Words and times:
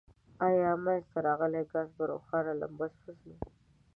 آیا 0.47 0.71
منځ 0.83 1.03
ته 1.11 1.17
راغلی 1.27 1.63
ګاز 1.71 1.87
په 1.97 2.03
روښانه 2.11 2.53
لمبه 2.61 2.87
سوځیږي؟ 2.99 3.49